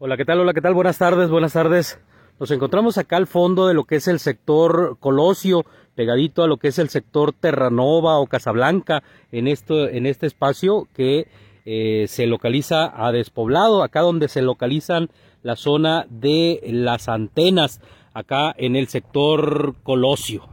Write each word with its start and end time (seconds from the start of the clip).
Hola, 0.00 0.16
¿qué 0.16 0.24
tal? 0.24 0.40
Hola, 0.40 0.52
¿qué 0.52 0.60
tal? 0.60 0.74
Buenas 0.74 0.98
tardes, 0.98 1.30
buenas 1.30 1.52
tardes. 1.52 2.00
Nos 2.40 2.50
encontramos 2.50 2.98
acá 2.98 3.16
al 3.16 3.28
fondo 3.28 3.68
de 3.68 3.74
lo 3.74 3.84
que 3.84 3.94
es 3.94 4.08
el 4.08 4.18
sector 4.18 4.96
Colosio, 4.98 5.64
pegadito 5.94 6.42
a 6.42 6.48
lo 6.48 6.56
que 6.56 6.66
es 6.66 6.80
el 6.80 6.88
sector 6.88 7.32
Terranova 7.32 8.18
o 8.18 8.26
Casablanca, 8.26 9.04
en, 9.30 9.46
esto, 9.46 9.88
en 9.88 10.06
este 10.06 10.26
espacio 10.26 10.88
que 10.94 11.28
eh, 11.64 12.06
se 12.08 12.26
localiza 12.26 12.92
a 12.92 13.12
despoblado, 13.12 13.84
acá 13.84 14.00
donde 14.00 14.26
se 14.26 14.42
localizan 14.42 15.10
la 15.44 15.54
zona 15.54 16.06
de 16.10 16.60
las 16.66 17.08
antenas, 17.08 17.80
acá 18.14 18.52
en 18.58 18.74
el 18.74 18.88
sector 18.88 19.76
Colosio. 19.84 20.48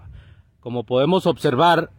Como 0.59 0.83
podemos 0.83 1.25
observar, 1.25 1.89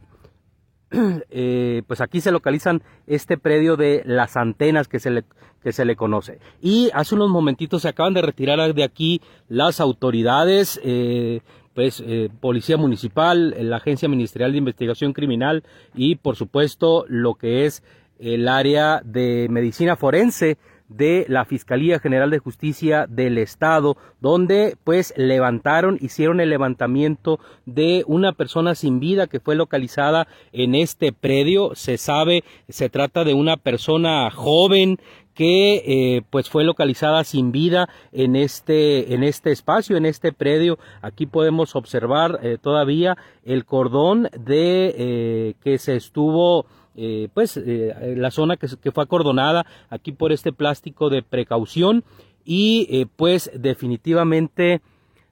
eh, 1.30 1.82
pues 1.86 2.00
aquí 2.00 2.20
se 2.20 2.30
localizan 2.30 2.82
este 3.06 3.38
predio 3.38 3.76
de 3.76 4.02
las 4.04 4.36
antenas 4.36 4.88
que 4.88 5.00
se 5.00 5.10
le, 5.10 5.24
que 5.62 5.72
se 5.72 5.84
le 5.84 5.96
conoce. 5.96 6.38
Y 6.60 6.90
hace 6.94 7.14
unos 7.14 7.30
momentitos 7.30 7.82
se 7.82 7.88
acaban 7.88 8.14
de 8.14 8.22
retirar 8.22 8.74
de 8.74 8.84
aquí 8.84 9.20
las 9.48 9.80
autoridades, 9.80 10.80
eh, 10.84 11.40
pues 11.74 12.02
eh, 12.06 12.28
Policía 12.40 12.76
Municipal, 12.76 13.54
la 13.58 13.76
Agencia 13.76 14.08
Ministerial 14.08 14.52
de 14.52 14.58
Investigación 14.58 15.12
Criminal 15.12 15.64
y 15.94 16.16
por 16.16 16.36
supuesto 16.36 17.06
lo 17.08 17.34
que 17.34 17.64
es 17.64 17.82
el 18.18 18.46
área 18.46 19.00
de 19.04 19.48
medicina 19.50 19.96
forense 19.96 20.58
de 20.96 21.24
la 21.28 21.44
Fiscalía 21.44 21.98
General 21.98 22.30
de 22.30 22.38
Justicia 22.38 23.06
del 23.08 23.38
Estado, 23.38 23.96
donde 24.20 24.76
pues 24.84 25.12
levantaron, 25.16 25.98
hicieron 26.00 26.40
el 26.40 26.50
levantamiento 26.50 27.40
de 27.66 28.04
una 28.06 28.32
persona 28.32 28.74
sin 28.74 29.00
vida 29.00 29.26
que 29.26 29.40
fue 29.40 29.54
localizada 29.54 30.26
en 30.52 30.74
este 30.74 31.12
predio. 31.12 31.74
Se 31.74 31.98
sabe, 31.98 32.44
se 32.68 32.88
trata 32.88 33.24
de 33.24 33.34
una 33.34 33.56
persona 33.56 34.30
joven 34.30 34.98
que 35.34 35.82
eh, 35.86 36.22
pues 36.30 36.50
fue 36.50 36.64
localizada 36.64 37.24
sin 37.24 37.52
vida 37.52 37.88
en 38.12 38.36
este 38.36 39.14
en 39.14 39.24
este 39.24 39.50
espacio 39.50 39.96
en 39.96 40.04
este 40.04 40.32
predio 40.32 40.78
aquí 41.00 41.26
podemos 41.26 41.74
observar 41.74 42.40
eh, 42.42 42.58
todavía 42.60 43.16
el 43.44 43.64
cordón 43.64 44.28
de 44.38 44.94
eh, 44.96 45.54
que 45.62 45.78
se 45.78 45.96
estuvo 45.96 46.66
eh, 46.94 47.28
pues 47.32 47.56
eh, 47.56 48.14
la 48.16 48.30
zona 48.30 48.56
que, 48.56 48.68
fue 48.68 49.04
acordonada 49.04 49.64
aquí 49.88 50.12
por 50.12 50.30
este 50.30 50.52
plástico 50.52 51.08
de 51.08 51.22
precaución 51.22 52.04
y 52.44 52.86
eh, 52.90 53.06
pues 53.16 53.50
definitivamente 53.54 54.82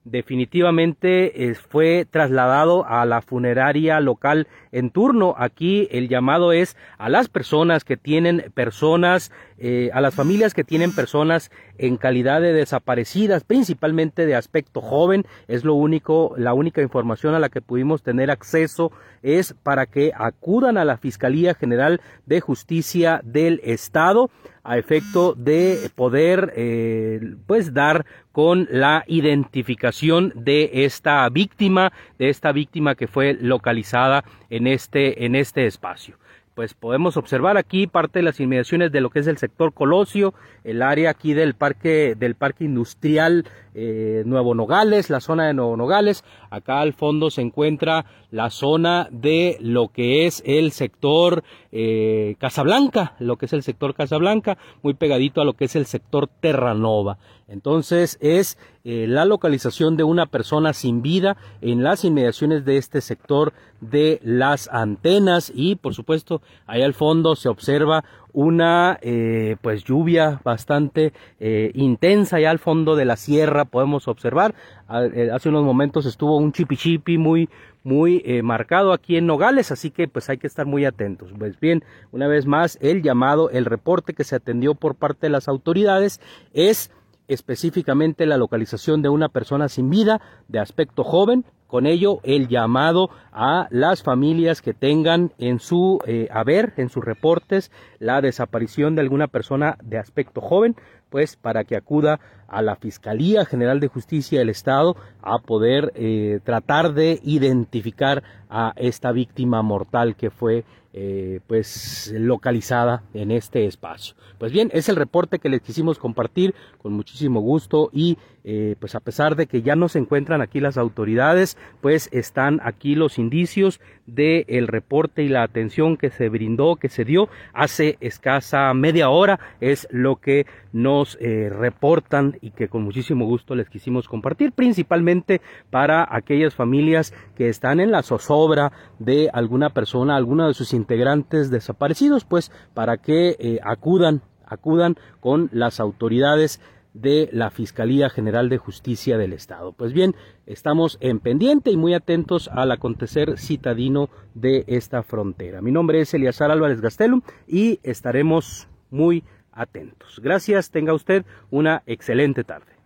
definitivamente 0.04 1.54
fue 1.68 2.06
trasladado 2.10 2.86
a 2.86 3.04
la 3.04 3.20
funeraria 3.20 4.00
local 4.00 4.48
en 4.72 4.90
turno. 4.90 5.34
Aquí 5.38 5.88
el 5.90 6.08
llamado 6.08 6.52
es 6.52 6.76
a 6.98 7.08
las 7.08 7.28
personas 7.28 7.84
que 7.84 7.96
tienen 7.96 8.50
personas, 8.54 9.32
eh, 9.58 9.90
a 9.92 10.00
las 10.00 10.14
familias 10.14 10.54
que 10.54 10.64
tienen 10.64 10.94
personas 10.94 11.50
en 11.78 11.96
calidad 11.96 12.40
de 12.40 12.52
desaparecidas, 12.52 13.44
principalmente 13.44 14.26
de 14.26 14.34
aspecto 14.34 14.80
joven. 14.80 15.24
Es 15.48 15.64
lo 15.64 15.74
único, 15.74 16.34
la 16.36 16.54
única 16.54 16.82
información 16.82 17.34
a 17.34 17.38
la 17.38 17.48
que 17.48 17.60
pudimos 17.62 18.02
tener 18.02 18.30
acceso 18.30 18.92
es 19.22 19.54
para 19.62 19.86
que 19.86 20.12
acudan 20.14 20.78
a 20.78 20.84
la 20.84 20.96
Fiscalía 20.96 21.54
General 21.54 22.00
de 22.26 22.40
Justicia 22.40 23.20
del 23.24 23.60
Estado 23.64 24.30
a 24.62 24.78
efecto 24.78 25.34
de 25.34 25.90
poder 25.94 26.52
eh, 26.54 27.34
pues 27.46 27.72
dar 27.72 28.04
con 28.32 28.68
la 28.70 29.04
identificación 29.06 30.32
de 30.36 30.84
esta 30.84 31.28
víctima, 31.28 31.92
de 32.18 32.28
esta 32.28 32.52
víctima 32.52 32.94
que 32.94 33.06
fue 33.06 33.34
localizada 33.34 34.24
en 34.50 34.59
este, 34.66 35.24
en 35.24 35.34
este 35.34 35.66
espacio 35.66 36.16
pues 36.54 36.74
podemos 36.74 37.16
observar 37.16 37.56
aquí 37.56 37.86
parte 37.86 38.18
de 38.18 38.22
las 38.22 38.38
inmediaciones 38.38 38.92
de 38.92 39.00
lo 39.00 39.08
que 39.08 39.20
es 39.20 39.26
el 39.26 39.38
sector 39.38 39.72
Colosio, 39.72 40.34
el 40.62 40.82
área 40.82 41.08
aquí 41.08 41.32
del 41.32 41.54
parque 41.54 42.14
del 42.18 42.34
parque 42.34 42.64
industrial 42.64 43.46
eh, 43.72 44.24
Nuevo 44.26 44.54
Nogales, 44.54 45.08
la 45.08 45.20
zona 45.20 45.46
de 45.46 45.54
Nuevo 45.54 45.76
Nogales. 45.76 46.22
Acá 46.50 46.80
al 46.80 46.92
fondo 46.92 47.30
se 47.30 47.40
encuentra 47.40 48.04
la 48.30 48.50
zona 48.50 49.08
de 49.10 49.56
lo 49.60 49.88
que 49.88 50.26
es 50.26 50.42
el 50.44 50.72
sector 50.72 51.44
eh, 51.72 52.34
Casablanca, 52.38 53.14
lo 53.20 53.36
que 53.36 53.46
es 53.46 53.52
el 53.52 53.62
sector 53.62 53.94
Casablanca, 53.94 54.58
muy 54.82 54.94
pegadito 54.94 55.40
a 55.40 55.44
lo 55.44 55.54
que 55.54 55.64
es 55.66 55.76
el 55.76 55.86
sector 55.86 56.26
Terranova. 56.26 57.16
Entonces 57.48 58.18
es 58.20 58.58
eh, 58.82 59.06
la 59.06 59.26
localización 59.26 59.98
de 59.98 60.04
una 60.04 60.24
persona 60.24 60.72
sin 60.72 61.02
vida 61.02 61.36
en 61.60 61.82
las 61.82 62.02
inmediaciones 62.04 62.64
de 62.64 62.78
este 62.78 63.02
sector 63.02 63.52
de 63.82 64.20
las 64.22 64.68
antenas. 64.72 65.52
Y 65.54 65.76
por 65.76 65.94
supuesto 65.94 66.40
ahí 66.66 66.82
al 66.82 66.94
fondo 66.94 67.36
se 67.36 67.50
observa 67.50 68.04
una 68.32 68.98
eh, 69.02 69.56
pues 69.60 69.84
lluvia 69.84 70.40
bastante 70.44 71.12
eh, 71.40 71.72
intensa 71.74 72.40
y 72.40 72.44
al 72.44 72.58
fondo 72.58 72.96
de 72.96 73.04
la 73.04 73.16
sierra 73.16 73.66
podemos 73.66 74.08
observar. 74.08 74.54
Hace 74.88 75.48
unos 75.50 75.64
momentos 75.64 76.06
estuvo 76.06 76.36
un 76.36 76.52
chipi 76.52 77.18
muy 77.18 77.48
muy 77.82 78.22
marcado 78.42 78.92
aquí 78.92 79.16
en 79.16 79.26
Nogales 79.26 79.72
así 79.72 79.90
que 79.90 80.06
pues 80.06 80.28
hay 80.28 80.38
que 80.38 80.46
estar 80.46 80.66
muy 80.66 80.84
atentos. 80.84 81.30
Pues 81.38 81.58
bien 81.58 81.82
una 82.12 82.28
vez 82.28 82.46
más 82.46 82.78
el 82.80 83.02
llamado 83.02 83.50
el 83.50 83.64
reporte 83.64 84.14
que 84.14 84.24
se 84.24 84.36
atendió 84.36 84.74
por 84.74 84.94
parte 84.94 85.26
de 85.26 85.30
las 85.30 85.48
autoridades 85.48 86.20
es 86.52 86.90
específicamente 87.30 88.26
la 88.26 88.36
localización 88.36 89.02
de 89.02 89.08
una 89.08 89.28
persona 89.28 89.68
sin 89.68 89.88
vida 89.88 90.20
de 90.48 90.58
aspecto 90.58 91.04
joven 91.04 91.44
con 91.70 91.86
ello, 91.86 92.18
el 92.24 92.48
llamado 92.48 93.10
a 93.32 93.68
las 93.70 94.02
familias 94.02 94.60
que 94.60 94.74
tengan 94.74 95.32
en 95.38 95.60
su 95.60 96.00
eh, 96.04 96.26
haber, 96.32 96.72
en 96.76 96.88
sus 96.88 97.04
reportes, 97.04 97.70
la 98.00 98.20
desaparición 98.20 98.96
de 98.96 99.02
alguna 99.02 99.28
persona 99.28 99.76
de 99.80 99.98
aspecto 99.98 100.40
joven, 100.40 100.74
pues 101.10 101.36
para 101.36 101.62
que 101.62 101.76
acuda 101.76 102.18
a 102.48 102.60
la 102.60 102.74
Fiscalía 102.74 103.44
General 103.44 103.78
de 103.78 103.86
Justicia 103.86 104.40
del 104.40 104.48
Estado 104.48 104.96
a 105.22 105.38
poder 105.38 105.92
eh, 105.94 106.40
tratar 106.42 106.92
de 106.92 107.20
identificar 107.22 108.24
a 108.48 108.72
esta 108.74 109.12
víctima 109.12 109.62
mortal 109.62 110.16
que 110.16 110.30
fue 110.30 110.64
eh, 110.92 111.40
pues 111.46 112.12
localizada 112.16 113.02
en 113.14 113.30
este 113.30 113.66
espacio. 113.66 114.16
Pues 114.38 114.52
bien, 114.52 114.70
es 114.72 114.88
el 114.88 114.96
reporte 114.96 115.38
que 115.38 115.48
les 115.48 115.60
quisimos 115.60 115.98
compartir 115.98 116.54
con 116.78 116.92
muchísimo 116.92 117.40
gusto 117.40 117.90
y 117.92 118.18
eh, 118.42 118.74
pues 118.80 118.94
a 118.94 119.00
pesar 119.00 119.36
de 119.36 119.46
que 119.46 119.60
ya 119.60 119.76
no 119.76 119.88
se 119.88 119.98
encuentran 119.98 120.40
aquí 120.40 120.60
las 120.60 120.78
autoridades, 120.78 121.58
pues 121.82 122.08
están 122.10 122.60
aquí 122.64 122.94
los 122.94 123.18
indicios 123.18 123.80
del 124.06 124.46
el 124.48 124.66
reporte 124.66 125.22
y 125.22 125.28
la 125.28 125.42
atención 125.42 125.96
que 125.96 126.10
se 126.10 126.28
brindó, 126.28 126.76
que 126.76 126.88
se 126.88 127.04
dio 127.04 127.28
hace 127.52 127.98
escasa 128.00 128.72
media 128.72 129.10
hora, 129.10 129.38
es 129.60 129.86
lo 129.90 130.16
que 130.16 130.46
nos 130.72 131.18
eh, 131.20 131.50
reportan 131.50 132.38
y 132.40 132.52
que 132.52 132.68
con 132.68 132.82
muchísimo 132.82 133.26
gusto 133.26 133.54
les 133.54 133.68
quisimos 133.68 134.08
compartir, 134.08 134.52
principalmente 134.52 135.40
para 135.70 136.06
aquellas 136.10 136.54
familias 136.54 137.12
que 137.36 137.48
están 137.48 137.78
en 137.78 137.90
la 137.90 138.02
zozobra 138.02 138.72
de 138.98 139.28
alguna 139.32 139.70
persona, 139.70 140.16
alguna 140.16 140.46
de 140.46 140.54
sus 140.54 140.72
integrantes 140.80 141.50
desaparecidos, 141.50 142.24
pues 142.24 142.50
para 142.74 142.96
que 142.96 143.36
eh, 143.38 143.60
acudan, 143.62 144.22
acudan 144.44 144.96
con 145.20 145.48
las 145.52 145.78
autoridades 145.80 146.60
de 146.94 147.28
la 147.32 147.50
Fiscalía 147.50 148.10
General 148.10 148.48
de 148.48 148.58
Justicia 148.58 149.16
del 149.16 149.32
Estado. 149.32 149.72
Pues 149.72 149.92
bien, 149.92 150.16
estamos 150.46 150.98
en 151.00 151.20
pendiente 151.20 151.70
y 151.70 151.76
muy 151.76 151.94
atentos 151.94 152.48
al 152.48 152.72
acontecer 152.72 153.38
citadino 153.38 154.08
de 154.34 154.64
esta 154.66 155.02
frontera. 155.02 155.62
Mi 155.62 155.70
nombre 155.70 156.00
es 156.00 156.12
Eliazar 156.14 156.50
Álvarez 156.50 156.80
Gastelum 156.80 157.22
y 157.46 157.78
estaremos 157.82 158.68
muy 158.90 159.22
atentos. 159.52 160.20
Gracias, 160.22 160.70
tenga 160.70 160.94
usted 160.94 161.24
una 161.50 161.82
excelente 161.86 162.44
tarde. 162.44 162.79